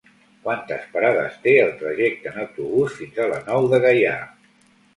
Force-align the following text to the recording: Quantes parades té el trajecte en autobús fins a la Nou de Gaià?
Quantes 0.45 0.87
parades 0.93 1.35
té 1.43 1.53
el 1.67 1.69
trajecte 1.83 2.33
en 2.33 2.41
autobús 2.47 2.99
fins 3.03 3.23
a 3.27 3.31
la 3.35 3.41
Nou 3.53 3.71
de 3.77 3.85
Gaià? 3.87 4.19